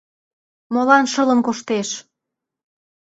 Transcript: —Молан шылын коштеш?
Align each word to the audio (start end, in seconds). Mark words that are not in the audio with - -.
—Молан 0.73 1.03
шылын 1.13 1.39
коштеш? 1.47 1.89